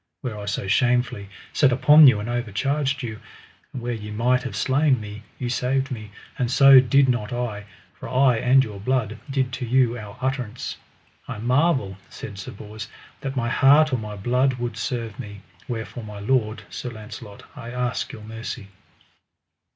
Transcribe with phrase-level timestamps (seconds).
[0.21, 3.19] Where I so shamefully set upon you and overcharged you,
[3.71, 7.65] and where ye might have slain me, ye saved me; and so did not I,
[7.93, 10.77] for I and your blood did to you our utterance.
[11.27, 12.87] I marvel, said Sir Bors,
[13.19, 17.69] that my heart or my blood would serve me, wherefore my lord, Sir Launcelot, I
[17.69, 18.69] ask your mercy.